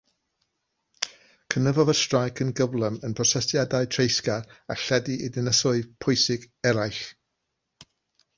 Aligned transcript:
Cynyddodd 1.55 1.91
y 1.93 1.93
streic 1.99 2.41
yn 2.45 2.49
gyflym 2.59 2.97
yn 3.09 3.13
brotestiadau 3.19 3.91
treisgar 3.97 4.49
a 4.73 4.79
lledu 4.85 5.19
i 5.29 5.31
ddinasoedd 5.37 5.93
pwysig 6.07 6.49
eraill. 6.73 7.05